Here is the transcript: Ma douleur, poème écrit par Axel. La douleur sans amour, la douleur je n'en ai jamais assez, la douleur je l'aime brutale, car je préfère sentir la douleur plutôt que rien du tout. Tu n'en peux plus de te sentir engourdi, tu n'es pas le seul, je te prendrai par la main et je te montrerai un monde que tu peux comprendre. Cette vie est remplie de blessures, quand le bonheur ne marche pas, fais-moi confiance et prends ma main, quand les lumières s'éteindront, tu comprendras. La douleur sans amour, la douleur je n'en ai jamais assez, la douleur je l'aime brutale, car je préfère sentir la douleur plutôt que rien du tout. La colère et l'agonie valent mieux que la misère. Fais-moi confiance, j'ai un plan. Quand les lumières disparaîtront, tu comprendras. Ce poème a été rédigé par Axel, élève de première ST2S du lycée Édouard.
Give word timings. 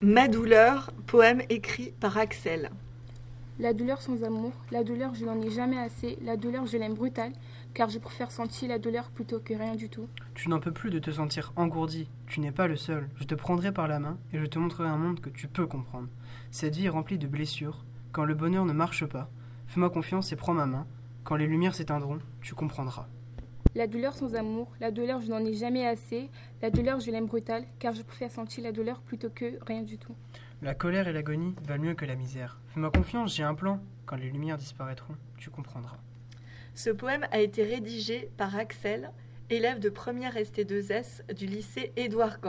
Ma 0.00 0.28
douleur, 0.28 0.92
poème 1.08 1.42
écrit 1.48 1.92
par 1.98 2.16
Axel. 2.18 2.70
La 3.58 3.72
douleur 3.72 4.00
sans 4.00 4.22
amour, 4.22 4.52
la 4.70 4.84
douleur 4.84 5.12
je 5.16 5.24
n'en 5.24 5.40
ai 5.42 5.50
jamais 5.50 5.76
assez, 5.76 6.16
la 6.22 6.36
douleur 6.36 6.66
je 6.66 6.76
l'aime 6.76 6.94
brutale, 6.94 7.32
car 7.74 7.90
je 7.90 7.98
préfère 7.98 8.30
sentir 8.30 8.68
la 8.68 8.78
douleur 8.78 9.10
plutôt 9.10 9.40
que 9.40 9.54
rien 9.54 9.74
du 9.74 9.88
tout. 9.88 10.06
Tu 10.36 10.48
n'en 10.50 10.60
peux 10.60 10.70
plus 10.70 10.90
de 10.90 11.00
te 11.00 11.10
sentir 11.10 11.52
engourdi, 11.56 12.08
tu 12.28 12.38
n'es 12.38 12.52
pas 12.52 12.68
le 12.68 12.76
seul, 12.76 13.08
je 13.16 13.24
te 13.24 13.34
prendrai 13.34 13.72
par 13.72 13.88
la 13.88 13.98
main 13.98 14.18
et 14.32 14.38
je 14.38 14.46
te 14.46 14.60
montrerai 14.60 14.88
un 14.88 14.98
monde 14.98 15.18
que 15.18 15.30
tu 15.30 15.48
peux 15.48 15.66
comprendre. 15.66 16.06
Cette 16.52 16.76
vie 16.76 16.86
est 16.86 16.90
remplie 16.90 17.18
de 17.18 17.26
blessures, 17.26 17.84
quand 18.12 18.24
le 18.24 18.36
bonheur 18.36 18.66
ne 18.66 18.72
marche 18.72 19.04
pas, 19.04 19.28
fais-moi 19.66 19.90
confiance 19.90 20.30
et 20.30 20.36
prends 20.36 20.54
ma 20.54 20.66
main, 20.66 20.86
quand 21.24 21.34
les 21.34 21.48
lumières 21.48 21.74
s'éteindront, 21.74 22.20
tu 22.40 22.54
comprendras. 22.54 23.08
La 23.74 23.86
douleur 23.86 24.14
sans 24.14 24.34
amour, 24.34 24.72
la 24.80 24.90
douleur 24.90 25.20
je 25.20 25.28
n'en 25.28 25.44
ai 25.44 25.52
jamais 25.52 25.86
assez, 25.86 26.30
la 26.62 26.70
douleur 26.70 27.00
je 27.00 27.10
l'aime 27.10 27.26
brutale, 27.26 27.64
car 27.78 27.94
je 27.94 28.02
préfère 28.02 28.30
sentir 28.30 28.64
la 28.64 28.72
douleur 28.72 29.00
plutôt 29.00 29.28
que 29.28 29.58
rien 29.66 29.82
du 29.82 29.98
tout. 29.98 30.14
La 30.62 30.74
colère 30.74 31.06
et 31.06 31.12
l'agonie 31.12 31.54
valent 31.64 31.84
mieux 31.84 31.94
que 31.94 32.04
la 32.04 32.16
misère. 32.16 32.58
Fais-moi 32.68 32.90
confiance, 32.90 33.36
j'ai 33.36 33.42
un 33.42 33.54
plan. 33.54 33.80
Quand 34.06 34.16
les 34.16 34.30
lumières 34.30 34.56
disparaîtront, 34.56 35.14
tu 35.36 35.50
comprendras. 35.50 35.98
Ce 36.74 36.90
poème 36.90 37.26
a 37.30 37.40
été 37.40 37.62
rédigé 37.62 38.30
par 38.36 38.56
Axel, 38.56 39.12
élève 39.50 39.78
de 39.78 39.90
première 39.90 40.34
ST2S 40.34 41.32
du 41.34 41.46
lycée 41.46 41.92
Édouard. 41.96 42.38